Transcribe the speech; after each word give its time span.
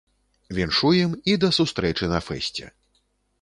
Віншуем, 0.59 1.11
і 1.33 1.35
да 1.43 1.51
сустрэчы 1.59 2.11
на 2.15 2.23
фэсце. 2.29 2.65